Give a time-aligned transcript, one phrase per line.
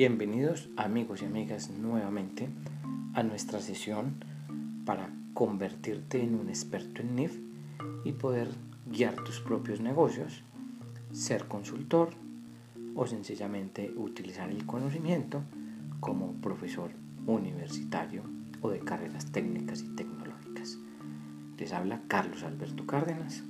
[0.00, 2.48] Bienvenidos amigos y amigas nuevamente
[3.12, 4.14] a nuestra sesión
[4.86, 7.38] para convertirte en un experto en NIF
[8.06, 8.48] y poder
[8.86, 10.42] guiar tus propios negocios,
[11.12, 12.14] ser consultor
[12.94, 15.42] o sencillamente utilizar el conocimiento
[16.00, 16.92] como profesor
[17.26, 18.22] universitario
[18.62, 20.78] o de carreras técnicas y tecnológicas.
[21.58, 23.44] Les habla Carlos Alberto Cárdenas,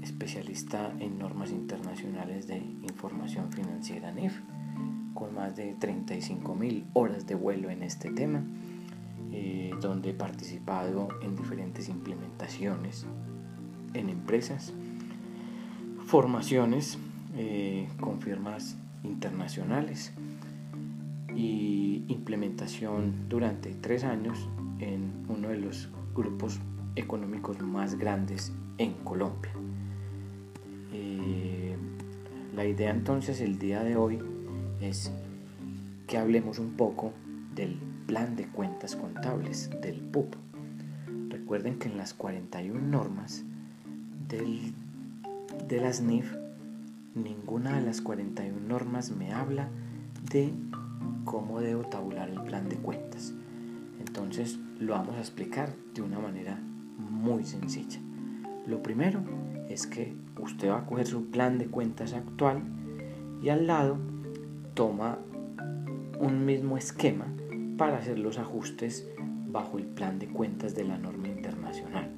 [0.00, 4.38] especialista en normas internacionales de información financiera NIF,
[5.20, 8.42] con más de 35 mil horas de vuelo en este tema,
[9.30, 13.04] eh, donde he participado en diferentes implementaciones
[13.92, 14.72] en empresas,
[16.06, 16.98] formaciones
[17.36, 20.14] eh, con firmas internacionales
[21.36, 26.60] y implementación durante tres años en uno de los grupos
[26.96, 29.52] económicos más grandes en Colombia.
[30.94, 31.76] Eh,
[32.56, 34.18] la idea entonces el día de hoy
[34.80, 35.12] es
[36.06, 37.12] que hablemos un poco
[37.54, 40.34] del plan de cuentas contables, del PUP.
[41.28, 43.44] Recuerden que en las 41 normas
[44.28, 44.72] del,
[45.68, 46.34] de las NIF,
[47.14, 49.68] ninguna de las 41 normas me habla
[50.30, 50.52] de
[51.24, 53.34] cómo debo tabular el plan de cuentas.
[54.00, 56.58] Entonces lo vamos a explicar de una manera
[56.98, 58.00] muy sencilla.
[58.66, 59.22] Lo primero
[59.68, 62.62] es que usted va a coger su plan de cuentas actual
[63.42, 63.98] y al lado
[64.80, 65.18] toma
[66.20, 67.26] un mismo esquema
[67.76, 69.06] para hacer los ajustes
[69.46, 72.08] bajo el plan de cuentas de la norma internacional.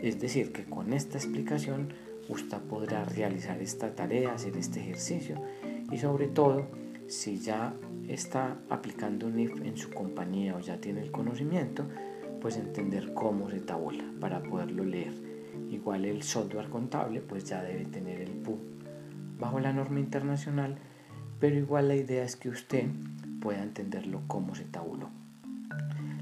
[0.00, 1.88] Es decir, que con esta explicación
[2.28, 5.42] usted podrá realizar esta tarea, hacer este ejercicio
[5.90, 6.68] y sobre todo
[7.08, 7.74] si ya
[8.06, 11.86] está aplicando un NIF en su compañía o ya tiene el conocimiento,
[12.40, 15.14] pues entender cómo se tabula para poderlo leer.
[15.72, 18.58] Igual el software contable pues ya debe tener el PU
[19.40, 20.78] bajo la norma internacional,
[21.40, 22.86] pero igual la idea es que usted
[23.40, 25.08] pueda entenderlo cómo se tabuló.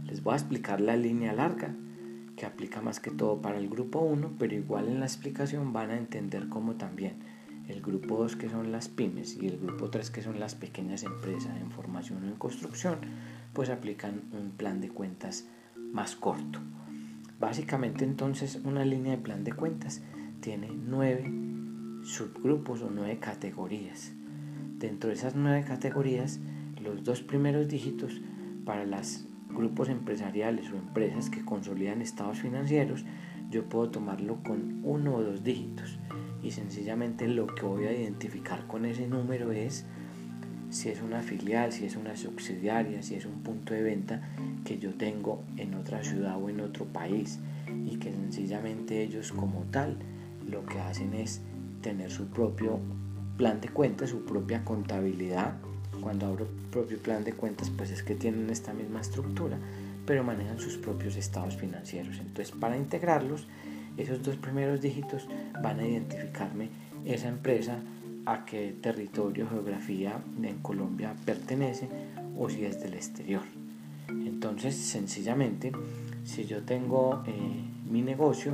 [0.07, 1.75] Les voy a explicar la línea larga
[2.37, 5.91] que aplica más que todo para el grupo 1, pero igual en la explicación van
[5.91, 7.15] a entender cómo también
[7.69, 11.03] el grupo 2 que son las pymes y el grupo 3 que son las pequeñas
[11.03, 12.99] empresas en formación o en construcción,
[13.53, 15.47] pues aplican un plan de cuentas
[15.93, 16.61] más corto.
[17.41, 20.01] Básicamente entonces una línea de plan de cuentas
[20.41, 21.31] tiene nueve
[22.05, 24.13] subgrupos o nueve categorías.
[24.79, 26.39] Dentro de esas nueve categorías,
[26.81, 28.21] los dos primeros dígitos
[28.65, 33.05] para los grupos empresariales o empresas que consolidan estados financieros,
[33.51, 35.99] yo puedo tomarlo con uno o dos dígitos.
[36.45, 39.85] Y sencillamente lo que voy a identificar con ese número es
[40.71, 44.23] si es una filial, si es una subsidiaria, si es un punto de venta
[44.65, 47.41] que yo tengo en otra ciudad o en otro país.
[47.85, 49.97] Y que sencillamente ellos como tal
[50.49, 51.43] lo que hacen es
[51.83, 52.79] tener su propio
[53.39, 55.55] plan de cuentas, su propia contabilidad.
[56.03, 59.57] Cuando abro propio plan de cuentas pues es que tienen esta misma estructura,
[60.05, 62.19] pero manejan sus propios estados financieros.
[62.19, 63.47] Entonces para integrarlos
[63.97, 65.27] esos dos primeros dígitos
[65.63, 66.69] van a identificarme
[67.05, 67.79] esa empresa
[68.27, 71.89] a qué territorio, geografía en Colombia pertenece
[72.37, 73.43] o si es del exterior.
[74.09, 75.73] Entonces, sencillamente,
[76.25, 78.53] si yo tengo eh, mi negocio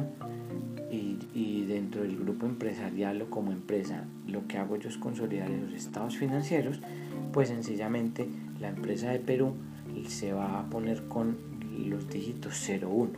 [0.91, 5.73] y, dentro del grupo empresarial o como empresa, lo que hago yo es consolidar esos
[5.73, 6.81] estados financieros,
[7.33, 8.29] pues sencillamente
[8.61, 9.55] la empresa de Perú
[10.07, 11.37] se va a poner con
[11.89, 13.11] los dígitos 01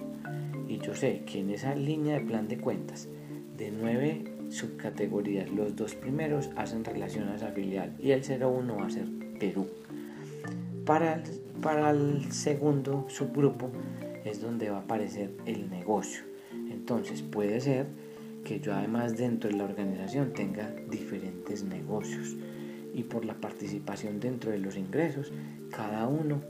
[0.68, 3.08] y yo sé que en esa línea de plan de cuentas
[3.56, 8.86] de nueve subcategorías, los dos primeros hacen relación a esa filial y el 01 va
[8.86, 9.06] a ser
[9.38, 9.66] Perú.
[10.84, 11.22] Para el,
[11.62, 13.70] para el segundo subgrupo
[14.24, 16.22] es donde va a aparecer el negocio.
[16.88, 17.88] Entonces puede ser
[18.44, 22.36] que yo además dentro de la organización tenga diferentes negocios
[22.94, 25.32] y por la participación dentro de los ingresos,
[25.72, 26.42] cada uno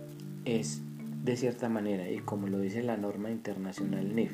[0.45, 0.83] es
[1.25, 4.33] de cierta manera y como lo dice la norma internacional NIF,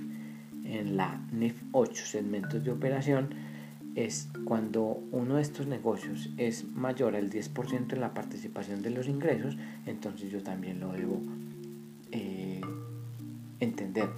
[0.64, 3.28] en la NIF 8 segmentos de operación,
[3.94, 9.06] es cuando uno de estos negocios es mayor al 10% en la participación de los
[9.06, 9.56] ingresos,
[9.86, 11.22] entonces yo también lo debo
[12.10, 12.60] eh,
[13.60, 14.08] entender,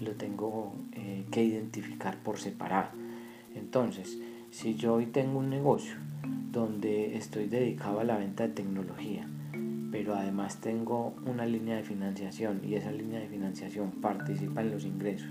[0.00, 2.90] lo tengo eh, que identificar por separado.
[3.54, 4.18] Entonces,
[4.50, 5.94] si yo hoy tengo un negocio
[6.52, 9.26] donde estoy dedicado a la venta de tecnología,
[9.90, 14.84] pero además tengo una línea de financiación y esa línea de financiación participa en los
[14.84, 15.28] ingresos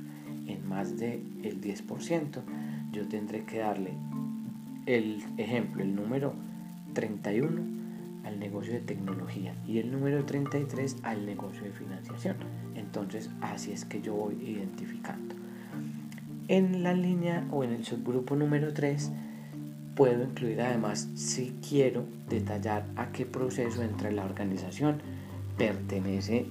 [0.47, 2.41] en más del 10%,
[2.91, 3.91] yo tendré que darle
[4.85, 6.33] el ejemplo, el número
[6.93, 7.84] 31
[8.25, 12.37] al negocio de tecnología y el número 33 al negocio de financiación.
[12.75, 15.35] Entonces así es que yo voy identificando.
[16.47, 19.11] En la línea o en el subgrupo número 3
[19.95, 25.01] puedo incluir además si quiero detallar a qué proceso entre la organización
[25.57, 26.47] pertenece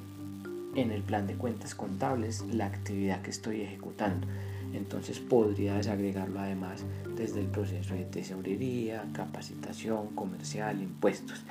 [0.75, 4.27] en el plan de cuentas contables la actividad que estoy ejecutando.
[4.73, 6.85] Entonces podría desagregarlo además
[7.17, 11.45] desde el proceso de tesorería, capacitación, comercial, impuestos.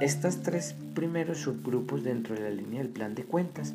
[0.00, 3.74] Estas tres primeros subgrupos dentro de la línea del plan de cuentas,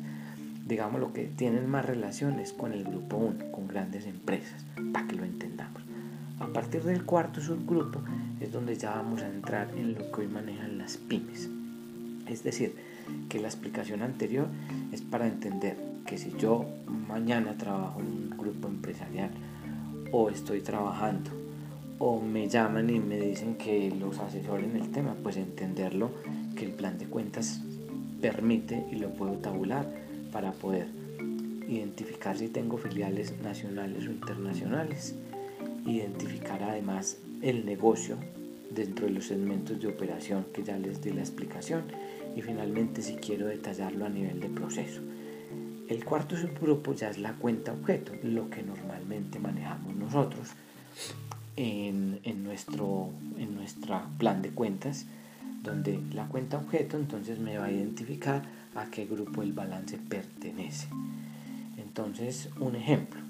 [0.66, 5.14] digamos lo que tienen más relaciones con el grupo 1, con grandes empresas, para que
[5.14, 5.80] lo entendamos.
[6.40, 8.00] A partir del cuarto subgrupo
[8.40, 11.48] es donde ya vamos a entrar en lo que hoy manejan las pymes.
[12.26, 12.74] Es decir,
[13.28, 14.48] que la explicación anterior
[14.90, 15.76] es para entender
[16.06, 16.66] que si yo
[17.06, 19.30] mañana trabajo en un grupo empresarial
[20.10, 21.30] o estoy trabajando
[21.98, 26.10] o me llaman y me dicen que los asesoren el tema, pues entenderlo
[26.54, 27.62] que el plan de cuentas
[28.20, 29.86] permite y lo puedo tabular
[30.32, 30.88] para poder
[31.68, 35.14] identificar si tengo filiales nacionales o internacionales,
[35.86, 38.16] identificar además el negocio
[38.70, 41.84] dentro de los segmentos de operación que ya les di la explicación.
[42.34, 45.00] Y finalmente si quiero detallarlo a nivel de proceso.
[45.88, 50.48] El cuarto subgrupo ya es la cuenta objeto, lo que normalmente manejamos nosotros
[51.56, 55.06] en, nuestro, en nuestro plan de cuentas,
[55.62, 58.42] donde la cuenta objeto entonces me va a identificar
[58.74, 60.88] a qué grupo el balance pertenece.
[61.78, 63.20] Entonces, un ejemplo,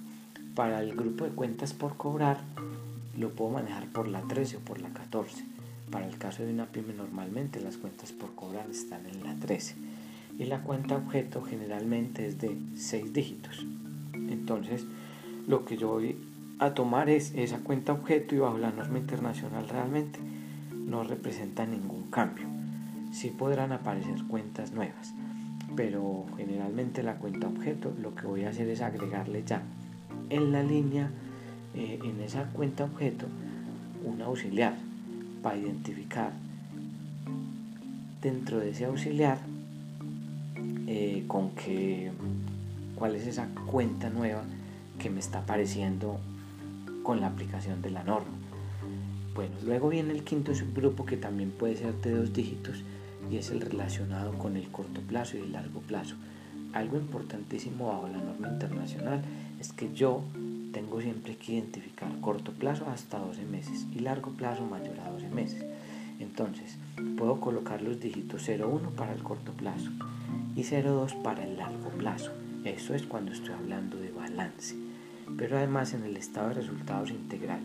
[0.54, 2.40] para el grupo de cuentas por cobrar,
[3.16, 5.44] lo puedo manejar por la 13 o por la 14.
[5.90, 9.76] Para el caso de una pyme normalmente las cuentas por cobrar están en la 13
[10.38, 13.64] y la cuenta objeto generalmente es de 6 dígitos.
[14.12, 14.84] Entonces,
[15.46, 16.16] lo que yo voy
[16.58, 20.18] a tomar es esa cuenta objeto y bajo la norma internacional realmente
[20.72, 22.46] no representa ningún cambio.
[23.12, 25.14] Sí podrán aparecer cuentas nuevas,
[25.74, 29.62] pero generalmente la cuenta objeto lo que voy a hacer es agregarle ya
[30.30, 31.10] en la línea,
[31.74, 33.26] eh, en esa cuenta objeto,
[34.04, 34.74] un auxiliar
[35.42, 36.32] para identificar
[38.22, 39.38] dentro de ese auxiliar
[40.86, 42.10] eh, con que
[42.94, 44.42] cuál es esa cuenta nueva
[44.98, 46.18] que me está apareciendo
[47.06, 48.34] con la aplicación de la norma.
[49.32, 52.82] Bueno, luego viene el quinto subgrupo que también puede ser de dos dígitos
[53.30, 56.16] y es el relacionado con el corto plazo y el largo plazo.
[56.72, 59.22] Algo importantísimo bajo la norma internacional
[59.60, 60.24] es que yo
[60.72, 65.28] tengo siempre que identificar corto plazo hasta 12 meses y largo plazo mayor a 12
[65.28, 65.64] meses.
[66.18, 66.76] Entonces,
[67.16, 69.92] puedo colocar los dígitos 0,1 para el corto plazo
[70.56, 72.32] y 0,2 para el largo plazo.
[72.64, 74.85] Eso es cuando estoy hablando de balance
[75.36, 77.60] pero además en el estado de resultados integral,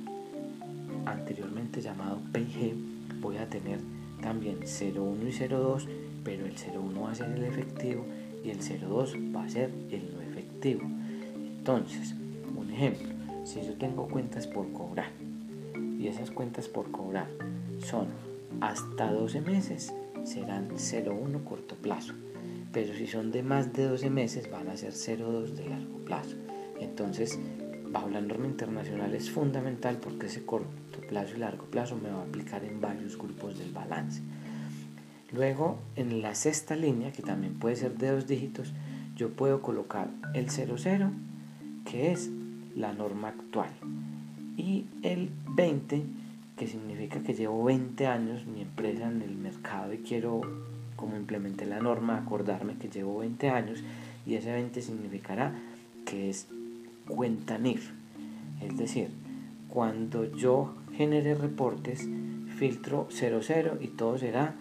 [1.05, 2.75] anteriormente llamado PIG,
[3.21, 3.79] voy a tener
[4.21, 5.87] también 0,1 y 0,2,
[6.23, 8.05] pero el 0,1 va a ser el efectivo
[8.43, 10.81] y el 0,2 va a ser el no efectivo.
[11.35, 12.15] Entonces,
[12.55, 13.09] un ejemplo,
[13.45, 15.11] si yo tengo cuentas por cobrar
[15.99, 17.27] y esas cuentas por cobrar
[17.79, 18.07] son
[18.59, 19.93] hasta 12 meses,
[20.23, 22.13] serán 0,1 corto plazo.
[22.71, 26.35] Pero si son de más de 12 meses, van a ser 0,2 de largo plazo.
[26.81, 27.39] Entonces,
[27.91, 32.21] bajo la norma internacional es fundamental porque ese corto plazo y largo plazo me va
[32.21, 34.21] a aplicar en varios grupos del balance.
[35.31, 38.73] Luego, en la sexta línea, que también puede ser de dos dígitos,
[39.15, 41.11] yo puedo colocar el 00,
[41.85, 42.29] que es
[42.75, 43.69] la norma actual,
[44.57, 46.03] y el 20,
[46.57, 50.41] que significa que llevo 20 años mi empresa en el mercado y quiero,
[50.95, 53.83] como implementé la norma, acordarme que llevo 20 años,
[54.25, 55.53] y ese 20 significará
[56.05, 56.47] que es
[57.11, 57.91] cuenta NIF.
[58.61, 59.09] Es decir,
[59.67, 62.07] cuando yo genere reportes,
[62.57, 64.55] filtro 00 y todo será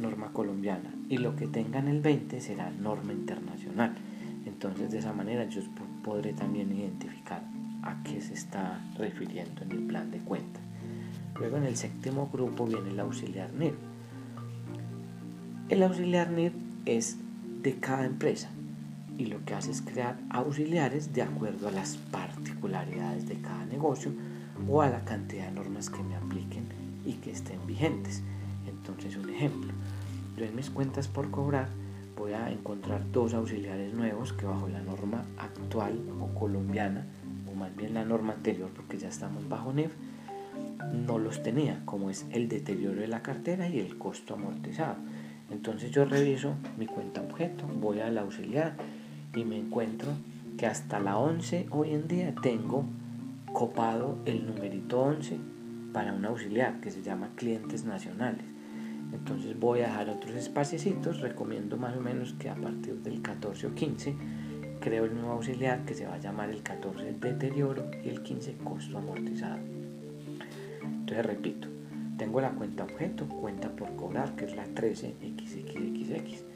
[0.00, 0.92] norma colombiana.
[1.08, 3.94] Y lo que tenga en el 20 será norma internacional.
[4.44, 5.62] Entonces de esa manera yo
[6.02, 7.42] podré también identificar
[7.82, 10.60] a qué se está refiriendo en el plan de cuenta.
[11.38, 13.74] Luego en el séptimo grupo viene el auxiliar NIR.
[15.68, 16.52] El auxiliar NIR
[16.86, 17.18] es
[17.62, 18.50] de cada empresa
[19.18, 24.12] y lo que hace es crear auxiliares de acuerdo a las particularidades de cada negocio
[24.68, 26.64] o a la cantidad de normas que me apliquen
[27.04, 28.22] y que estén vigentes.
[28.66, 29.72] Entonces, un ejemplo,
[30.36, 31.68] yo en mis cuentas por cobrar
[32.16, 37.04] voy a encontrar dos auxiliares nuevos que bajo la norma actual o colombiana,
[37.50, 39.92] o más bien la norma anterior porque ya estamos bajo NEF,
[40.92, 44.96] no los tenía, como es el deterioro de la cartera y el costo amortizado.
[45.50, 48.76] Entonces yo reviso mi cuenta objeto, voy al auxiliar
[49.34, 50.10] y me encuentro
[50.56, 52.84] que hasta la 11 hoy en día tengo
[53.52, 55.38] copado el numerito 11
[55.92, 58.44] para un auxiliar que se llama clientes nacionales.
[59.12, 63.66] Entonces voy a dejar otros espacios, recomiendo más o menos que a partir del 14
[63.66, 64.14] o 15
[64.80, 68.56] creo el nuevo auxiliar que se va a llamar el 14 deterioro y el 15
[68.64, 69.58] costo amortizado.
[70.82, 71.68] Entonces repito,
[72.18, 76.51] tengo la cuenta objeto, cuenta por cobrar, que es la 13XXXX.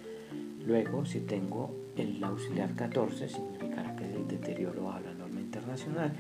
[0.67, 6.13] Luego, si tengo el auxiliar 14, significará que es el deterioro bajo la norma internacional.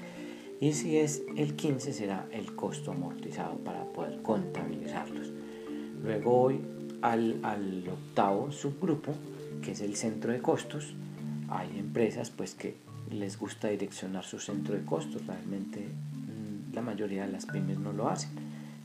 [0.61, 5.33] Y si es el 15, será el costo amortizado para poder contabilizarlos.
[6.03, 6.61] Luego voy
[7.03, 9.12] al, al octavo subgrupo,
[9.62, 10.95] que es el centro de costos.
[11.49, 12.76] Hay empresas pues que
[13.11, 15.26] les gusta direccionar su centro de costos.
[15.26, 18.31] Realmente mm, la mayoría de las pymes no lo hacen,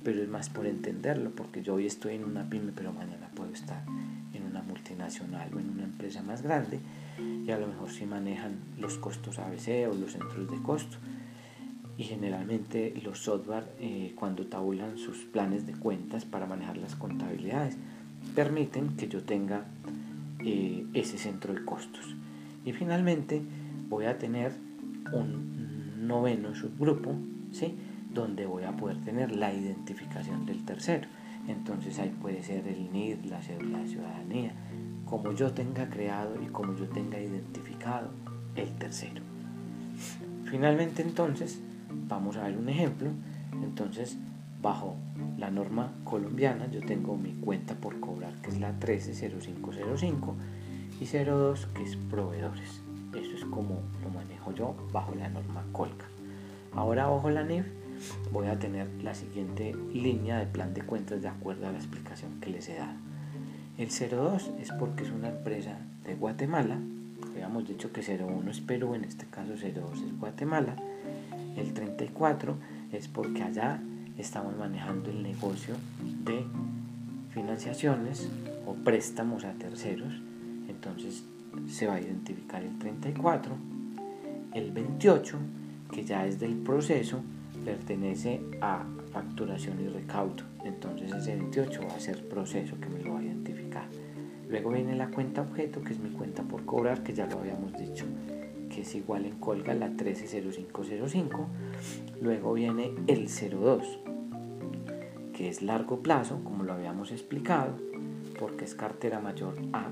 [0.04, 3.54] pero es más por entenderlo, porque yo hoy estoy en una pyme, pero mañana puedo
[3.54, 3.84] estar
[5.20, 6.80] o en una empresa más grande
[7.46, 10.98] y a lo mejor si manejan los costos ABC o los centros de costo.
[11.98, 17.78] Y generalmente los software eh, cuando tabulan sus planes de cuentas para manejar las contabilidades
[18.34, 19.66] permiten que yo tenga
[20.40, 22.16] eh, ese centro de costos.
[22.66, 23.42] Y finalmente
[23.90, 24.54] voy a tener
[25.12, 27.16] un noveno subgrupo,
[27.52, 27.76] ¿sí?
[28.14, 31.08] donde voy a poder tener la identificación del tercero.
[31.48, 34.54] Entonces ahí puede ser el NID, la ciudadanía,
[35.12, 38.08] como yo tenga creado y como yo tenga identificado
[38.56, 39.22] el tercero.
[40.46, 41.60] Finalmente entonces
[42.08, 43.10] vamos a ver un ejemplo.
[43.62, 44.18] Entonces
[44.62, 44.96] bajo
[45.38, 50.36] la norma colombiana yo tengo mi cuenta por cobrar que es la 130505
[51.02, 52.82] y 02 que es proveedores.
[53.14, 56.06] Eso es como lo manejo yo bajo la norma Colca.
[56.74, 57.66] Ahora bajo la NIF
[58.32, 62.40] voy a tener la siguiente línea de plan de cuentas de acuerdo a la explicación
[62.40, 63.11] que les he dado.
[63.78, 66.78] El 02 es porque es una empresa de Guatemala.
[67.34, 70.76] Habíamos dicho que 01 es Perú, en este caso 02 es Guatemala.
[71.56, 72.56] El 34
[72.92, 73.80] es porque allá
[74.18, 75.76] estamos manejando el negocio
[76.24, 76.46] de
[77.34, 78.30] financiaciones
[78.68, 80.14] o préstamos a terceros.
[80.68, 81.24] Entonces
[81.68, 83.56] se va a identificar el 34.
[84.54, 85.38] El 28,
[85.92, 87.22] que ya es del proceso,
[87.64, 90.44] pertenece a facturación y recaudo.
[90.64, 93.86] Entonces ese 28 va a ser proceso que me lo va a identificar.
[94.50, 97.78] Luego viene la cuenta objeto, que es mi cuenta por cobrar, que ya lo habíamos
[97.78, 98.06] dicho,
[98.70, 101.48] que es igual en colga la 130505.
[102.22, 104.00] Luego viene el 02,
[105.34, 107.78] que es largo plazo, como lo habíamos explicado,
[108.38, 109.90] porque es cartera mayor a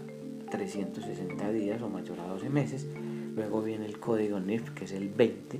[0.51, 2.87] 360 días o mayor a 12 meses.
[3.35, 5.59] Luego viene el código NIF, que es el 20,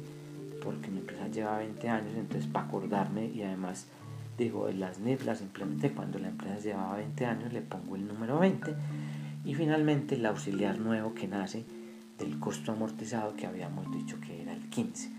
[0.64, 3.88] porque mi empresa lleva 20 años, entonces para acordarme y además
[4.38, 8.40] digo, las NIF las implementé cuando la empresa llevaba 20 años, le pongo el número
[8.40, 8.74] 20
[9.46, 11.66] y finalmente el auxiliar nuevo que nace
[12.18, 15.12] del costo amortizado que habíamos dicho que era el 15.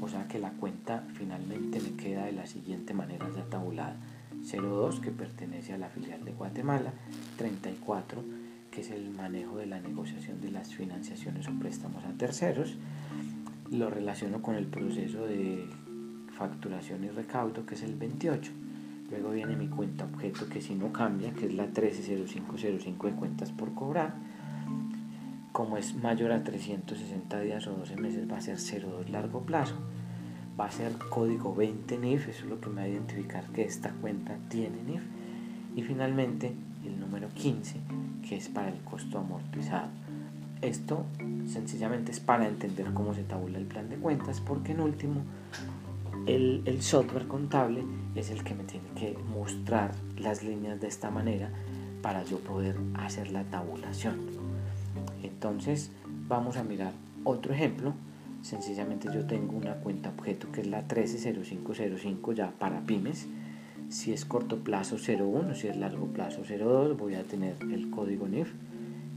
[0.00, 3.96] O sea que la cuenta finalmente me queda de la siguiente manera ya tabulada.
[4.44, 6.92] 02 que pertenece a la filial de Guatemala,
[7.36, 8.22] 34
[8.70, 12.76] que es el manejo de la negociación de las financiaciones o préstamos a terceros,
[13.70, 15.68] lo relaciono con el proceso de
[16.36, 18.52] facturación y recaudo que es el 28.
[19.10, 23.52] Luego viene mi cuenta objeto que si no cambia, que es la 130505 de cuentas
[23.52, 24.14] por cobrar.
[25.52, 29.74] Como es mayor a 360 días o 12 meses va a ser 02 largo plazo.
[30.60, 33.62] Va a ser código 20 NIF, eso es lo que me va a identificar que
[33.62, 35.02] esta cuenta tiene NIF.
[35.74, 36.52] Y finalmente
[36.84, 37.80] el número 15
[38.28, 39.88] que es para el costo amortizado.
[40.60, 41.06] Esto
[41.46, 45.22] sencillamente es para entender cómo se tabula el plan de cuentas, porque en último
[46.26, 47.84] el, el, software contable
[48.14, 51.50] es el que me tiene que mostrar las líneas de esta manera
[52.02, 54.16] para yo poder hacer la tabulación.
[55.22, 55.90] Entonces
[56.28, 56.92] vamos a mirar
[57.24, 57.94] otro ejemplo.
[58.42, 63.26] Sencillamente yo tengo una cuenta objeto que es la 130505 ya para pymes.
[63.88, 68.28] Si es corto plazo 01, si es largo plazo 02, voy a tener el código
[68.28, 68.52] NIF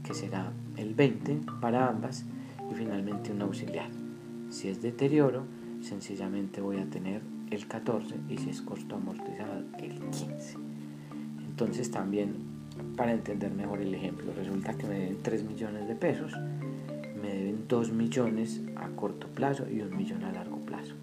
[0.02, 2.24] que será el 20 para ambas
[2.70, 3.90] y finalmente un auxiliar.
[4.50, 5.44] Si es deterioro,
[5.80, 10.56] sencillamente voy a tener el 14 y si es costo amortizado el 15.
[11.48, 12.52] Entonces también
[12.96, 16.32] para entender mejor el ejemplo, resulta que me deben 3 millones de pesos,
[17.20, 20.94] me deben 2 millones a corto plazo y 1 millón a largo plazo.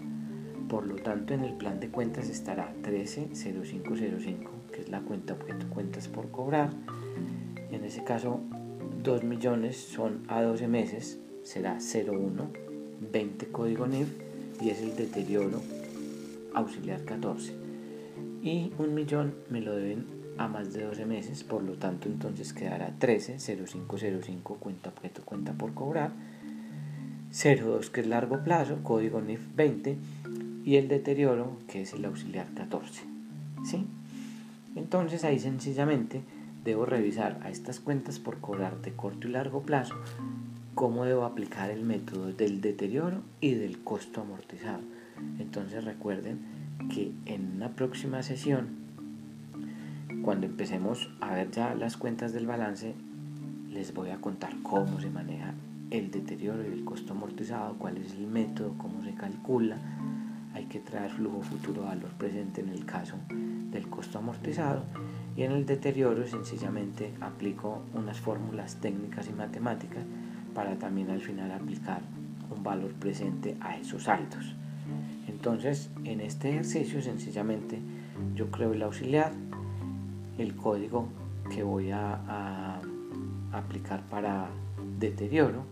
[0.68, 5.68] Por lo tanto, en el plan de cuentas estará 130505, que es la cuenta objeto
[5.68, 6.70] cuentas por cobrar.
[7.70, 8.40] En ese caso,
[9.02, 12.50] 2 millones son a 12 meses, será 01,
[13.12, 14.08] 20 código NIF
[14.60, 15.62] y es el deterioro
[16.54, 17.54] auxiliar 14.
[18.42, 20.04] Y un millón me lo deben
[20.36, 25.52] a más de 12 meses, por lo tanto entonces quedará 13, 0505 cuenta objeto cuenta
[25.52, 26.12] por cobrar,
[27.32, 29.96] 02 que es largo plazo, código NIF 20
[30.64, 33.02] y el deterioro que es el auxiliar 14.
[33.64, 33.86] ¿sí?
[34.76, 36.20] Entonces ahí sencillamente
[36.64, 39.94] debo revisar a estas cuentas por cobrar de corto y largo plazo
[40.74, 44.80] cómo debo aplicar el método del deterioro y del costo amortizado.
[45.38, 46.38] Entonces recuerden
[46.88, 48.68] que en una próxima sesión,
[50.22, 52.94] cuando empecemos a ver ya las cuentas del balance,
[53.70, 55.54] les voy a contar cómo se maneja
[55.90, 59.76] el deterioro y el costo amortizado, cuál es el método, cómo se calcula.
[60.54, 64.84] Hay que traer flujo futuro valor presente en el caso del costo amortizado
[65.36, 70.04] y en el deterioro sencillamente aplico unas fórmulas técnicas y matemáticas
[70.54, 72.02] para también al final aplicar
[72.50, 74.56] un valor presente a esos saldos.
[75.28, 77.78] Entonces, en este ejercicio sencillamente
[78.34, 79.32] yo creo el auxiliar,
[80.36, 81.08] el código
[81.54, 82.80] que voy a, a
[83.52, 84.48] aplicar para
[84.98, 85.62] deterioro,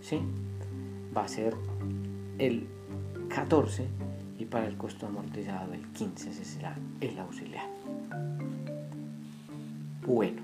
[0.00, 0.20] ¿sí?
[1.16, 1.54] va a ser
[2.38, 2.66] el
[3.28, 3.86] 14
[4.42, 7.66] y para el costo amortizado el 15 ese será el auxiliar.
[10.04, 10.42] Bueno,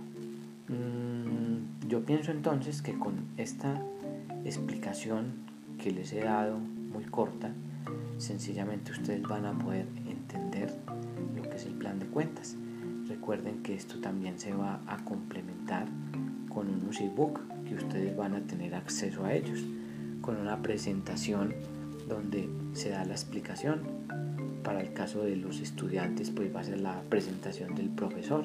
[0.69, 3.83] mm, yo pienso entonces que con esta
[4.45, 5.33] explicación
[5.83, 7.51] que les he dado muy corta,
[8.19, 10.73] sencillamente ustedes van a poder entender
[11.35, 12.55] lo que es el plan de cuentas.
[13.09, 15.89] Recuerden que esto también se va a complementar
[16.49, 19.59] con unos ebook que ustedes van a tener acceso a ellos,
[20.21, 21.53] con una presentación
[22.09, 23.83] donde se da la explicación.
[24.63, 28.45] Para el caso de los estudiantes, pues va a ser la presentación del profesor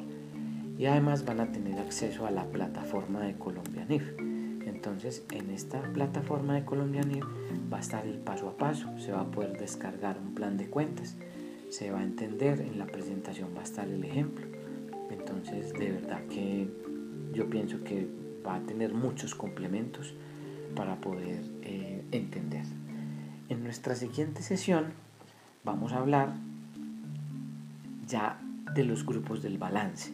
[0.77, 4.03] y además van a tener acceso a la plataforma de Colombianif.
[4.65, 7.23] Entonces, en esta plataforma de Colombianif
[7.71, 10.67] va a estar el paso a paso, se va a poder descargar un plan de
[10.67, 11.15] cuentas,
[11.69, 14.45] se va a entender, en la presentación va a estar el ejemplo.
[15.09, 16.67] Entonces, de verdad que
[17.33, 18.07] yo pienso que
[18.45, 20.13] va a tener muchos complementos
[20.75, 22.65] para poder eh, entender.
[23.53, 24.85] En nuestra siguiente sesión
[25.63, 26.33] vamos a hablar
[28.07, 28.41] ya
[28.73, 30.11] de los grupos del balance.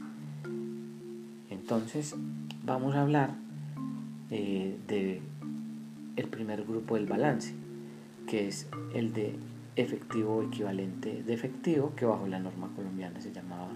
[1.49, 2.17] Entonces
[2.65, 3.35] vamos a hablar
[4.29, 5.21] eh, de
[6.17, 7.55] el primer grupo del balance,
[8.27, 9.37] que es el de
[9.77, 13.69] efectivo equivalente de efectivo, que bajo la norma colombiana se llamaba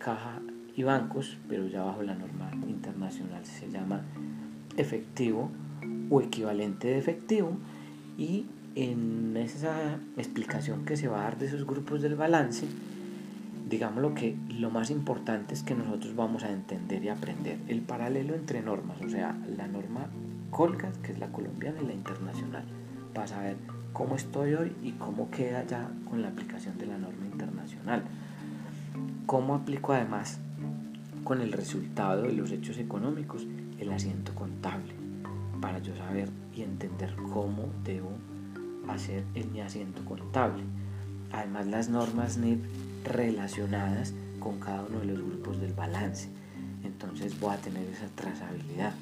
[0.00, 0.38] caja
[0.76, 4.02] y bancos, pero ya bajo la norma internacional se llama
[4.76, 5.50] efectivo
[6.10, 7.56] o equivalente de efectivo
[8.18, 12.66] y en esa explicación que se va a dar de esos grupos del balance,
[13.68, 17.80] digamos lo que lo más importante es que nosotros vamos a entender y aprender el
[17.80, 20.08] paralelo entre normas, o sea, la norma
[20.50, 22.64] Colgas, que es la colombiana y la internacional,
[23.14, 23.56] para saber
[23.94, 28.02] cómo estoy hoy y cómo queda ya con la aplicación de la norma internacional.
[29.24, 30.38] Cómo aplico además
[31.24, 33.46] con el resultado de los hechos económicos
[33.78, 34.92] el asiento contable,
[35.62, 38.10] para yo saber y entender cómo debo
[38.88, 40.62] hacer en mi asiento contable.
[41.32, 42.62] Además las normas NIP
[43.04, 46.28] relacionadas con cada uno de los grupos del balance.
[46.84, 48.92] Entonces voy a tener esa trazabilidad.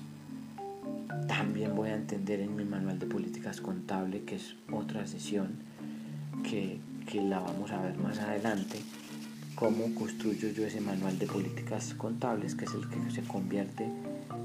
[1.26, 5.50] También voy a entender en mi manual de políticas contable, que es otra sesión
[6.42, 8.80] que, que la vamos a ver más adelante,
[9.54, 13.84] cómo construyo yo ese manual de políticas contables, que es el que se convierte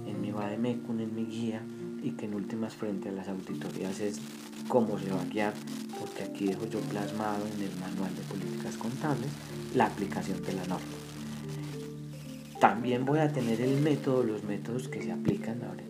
[0.06, 1.62] en mi vademecum, en mi guía,
[2.06, 4.20] y que en últimas frente a las auditorías es
[4.68, 5.54] cómo se va a guiar,
[6.00, 9.30] porque aquí dejo yo plasmado en el manual de políticas contables
[9.74, 10.86] la aplicación de la norma.
[12.60, 15.84] También voy a tener el método, los métodos que se aplican, ahora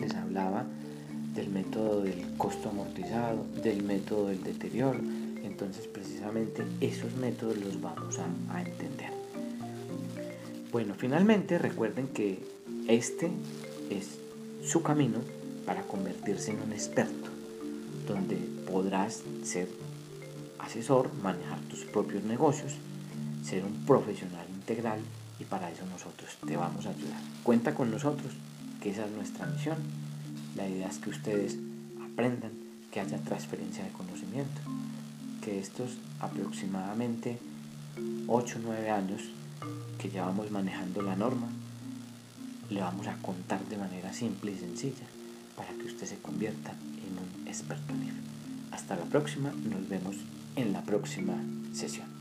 [0.00, 0.64] les hablaba
[1.34, 4.98] del método del costo amortizado, del método del deterioro,
[5.44, 9.10] entonces precisamente esos métodos los vamos a, a entender.
[10.72, 12.40] Bueno, finalmente recuerden que
[12.88, 13.30] este
[13.90, 14.17] es
[14.64, 15.18] su camino
[15.66, 17.30] para convertirse en un experto,
[18.06, 18.36] donde
[18.70, 19.68] podrás ser
[20.58, 22.74] asesor, manejar tus propios negocios,
[23.44, 25.00] ser un profesional integral
[25.38, 27.20] y para eso nosotros te vamos a ayudar.
[27.42, 28.32] Cuenta con nosotros,
[28.82, 29.76] que esa es nuestra misión.
[30.56, 31.56] La idea es que ustedes
[32.02, 32.52] aprendan,
[32.90, 34.60] que haya transferencia de conocimiento,
[35.42, 37.38] que estos aproximadamente
[38.26, 39.22] 8 o 9 años
[39.98, 41.48] que llevamos manejando la norma,
[42.70, 45.06] le vamos a contar de manera simple y sencilla
[45.56, 48.12] para que usted se convierta en un experto en
[48.72, 50.16] Hasta la próxima, nos vemos
[50.56, 51.34] en la próxima
[51.72, 52.17] sesión.